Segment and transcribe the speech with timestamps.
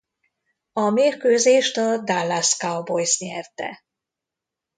[0.73, 3.83] A mérkőzést a Dallas Cowboys nyerte.